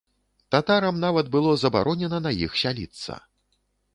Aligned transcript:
Татарам 0.53 0.95
нават 1.03 1.29
было 1.35 1.51
забаронена 1.65 2.19
на 2.27 2.31
іх 2.45 2.57
сяліцца. 2.65 3.21